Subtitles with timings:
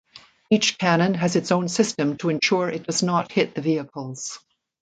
[0.49, 4.39] Each cannon has its own system to ensure it does not hit the vehicles.